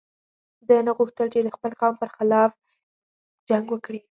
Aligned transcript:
ده 0.67 0.77
نه 0.87 0.91
غوښتل 0.97 1.27
چې 1.33 1.39
د 1.41 1.49
خپل 1.55 1.71
قوم 1.79 1.93
پر 2.01 2.09
خلاف 2.15 2.51
جنګ 3.49 3.65
وکړي. 3.71 3.99